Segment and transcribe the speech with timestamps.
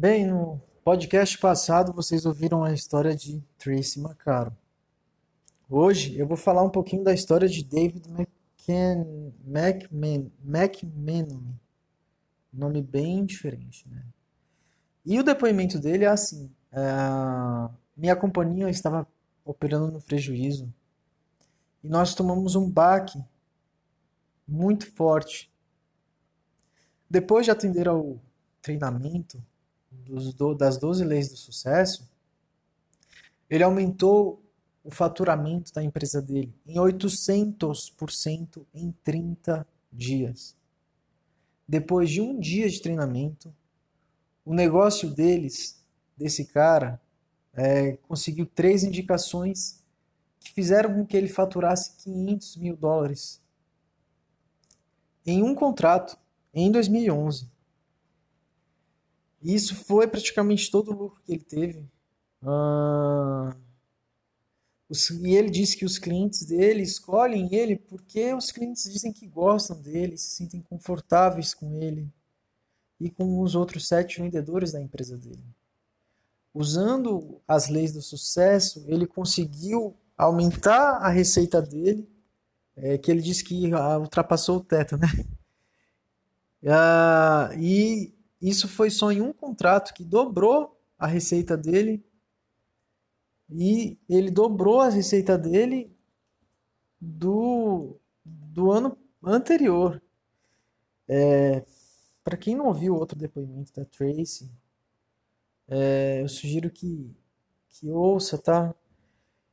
[0.00, 4.56] Bem, no podcast passado vocês ouviram a história de Tracy McCaro.
[5.68, 11.52] Hoje eu vou falar um pouquinho da história de David McMahon, McMahon.
[12.50, 14.02] Nome bem diferente, né?
[15.04, 16.80] E o depoimento dele é assim: é,
[17.94, 19.06] minha companhia estava
[19.44, 20.72] operando no prejuízo
[21.84, 23.22] e nós tomamos um baque
[24.48, 25.52] muito forte.
[27.10, 28.18] Depois de atender ao
[28.62, 29.44] treinamento
[29.90, 32.08] dos, das 12 leis do sucesso,
[33.48, 34.42] ele aumentou
[34.82, 40.56] o faturamento da empresa dele em 800% em 30 dias.
[41.68, 43.54] Depois de um dia de treinamento,
[44.44, 45.84] o negócio deles,
[46.16, 47.00] desse cara,
[47.52, 49.82] é, conseguiu três indicações
[50.40, 53.40] que fizeram com que ele faturasse 500 mil dólares
[55.26, 56.18] em um contrato
[56.52, 57.48] em 2011.
[59.42, 61.88] E isso foi praticamente todo o lucro que ele teve.
[62.42, 63.56] Ah,
[65.22, 69.80] e ele disse que os clientes dele escolhem ele porque os clientes dizem que gostam
[69.80, 72.12] dele, se sentem confortáveis com ele
[72.98, 75.44] e com os outros sete vendedores da empresa dele.
[76.52, 82.08] Usando as leis do sucesso, ele conseguiu aumentar a receita dele,
[82.76, 85.06] é, que ele disse que ah, ultrapassou o teto, né?
[86.62, 92.04] Ah, e isso foi só em um contrato que dobrou a receita dele
[93.50, 95.94] e ele dobrou a receita dele
[97.00, 100.00] do, do ano anterior.
[101.08, 101.64] É,
[102.24, 104.50] Para quem não ouviu outro depoimento da Tracy,
[105.68, 107.14] é, eu sugiro que,
[107.70, 108.74] que ouça, tá?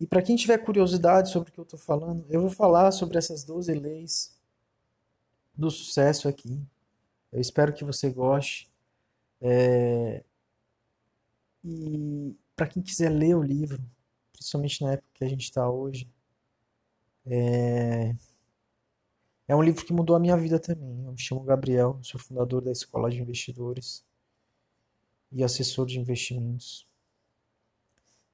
[0.00, 3.18] E para quem tiver curiosidade sobre o que eu estou falando, eu vou falar sobre
[3.18, 4.36] essas 12 leis
[5.54, 6.60] do sucesso aqui.
[7.32, 8.70] Eu espero que você goste.
[9.40, 10.24] É,
[11.64, 13.82] e para quem quiser ler o livro,
[14.32, 16.08] principalmente na época que a gente está hoje,
[17.26, 18.14] é...
[19.46, 21.04] é um livro que mudou a minha vida também.
[21.04, 24.04] Eu me chamo Gabriel, sou fundador da Escola de Investidores
[25.30, 26.86] e assessor de investimentos.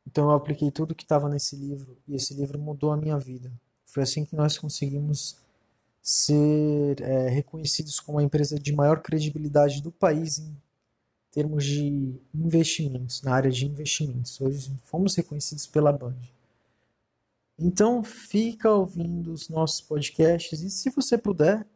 [0.07, 3.53] Então eu apliquei tudo que estava nesse livro e esse livro mudou a minha vida.
[3.85, 5.39] Foi assim que nós conseguimos
[6.05, 10.55] ser é, reconhecidos como a empresa de maior credibilidade do país em
[11.31, 14.39] termos de investimentos, na área de investimentos.
[14.39, 16.15] Hoje fomos reconhecidos pela Band.
[17.59, 21.67] Então, fica ouvindo os nossos podcasts e se você puder,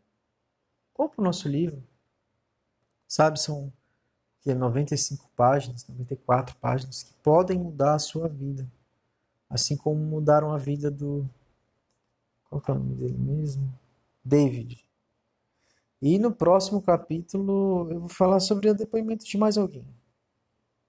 [0.93, 1.83] compre o nosso livro.
[3.07, 3.73] Sabe, são
[4.43, 8.71] que 95 páginas, 94 páginas que podem mudar a sua vida.
[9.49, 11.27] Assim como mudaram a vida do
[12.51, 13.73] qual é o nome dele mesmo?
[14.29, 14.87] David.
[16.03, 19.87] E no próximo capítulo eu vou falar sobre o depoimento de mais alguém.